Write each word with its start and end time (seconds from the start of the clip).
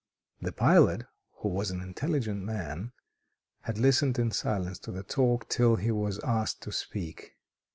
The 0.41 0.51
pilot, 0.51 1.05
who 1.33 1.49
was 1.49 1.69
an 1.69 1.79
intelligent 1.79 2.43
man, 2.43 2.91
had 3.61 3.77
listened 3.77 4.17
in 4.17 4.31
silence 4.31 4.79
to 4.79 4.91
the 4.91 5.03
talk 5.03 5.47
till 5.47 5.75
he 5.75 5.91
was 5.91 6.17
asked 6.23 6.63
to 6.63 6.71
speak. 6.71 7.35